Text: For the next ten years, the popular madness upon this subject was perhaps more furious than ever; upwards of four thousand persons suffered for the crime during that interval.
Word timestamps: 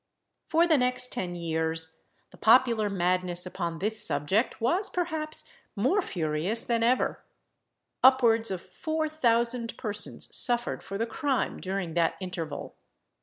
For 0.47 0.65
the 0.65 0.79
next 0.79 1.13
ten 1.13 1.35
years, 1.35 1.99
the 2.31 2.37
popular 2.37 2.89
madness 2.89 3.45
upon 3.45 3.77
this 3.77 4.03
subject 4.03 4.59
was 4.59 4.89
perhaps 4.89 5.47
more 5.75 6.01
furious 6.01 6.63
than 6.63 6.81
ever; 6.81 7.21
upwards 8.03 8.49
of 8.49 8.63
four 8.63 9.07
thousand 9.07 9.77
persons 9.77 10.35
suffered 10.35 10.81
for 10.81 10.97
the 10.97 11.05
crime 11.05 11.59
during 11.59 11.93
that 11.93 12.15
interval. 12.19 12.73